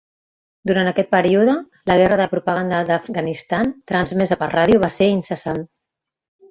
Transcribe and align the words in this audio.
Durant 0.69 0.87
aquest 0.91 1.11
període, 1.11 1.55
la 1.91 1.99
guerra 2.01 2.19
de 2.23 2.27
propaganda 2.33 2.81
d'Afganistan, 2.89 3.73
transmesa 3.93 4.43
per 4.43 4.53
ràdio, 4.59 4.85
va 4.89 4.95
ser 5.01 5.13
incessant. 5.21 5.67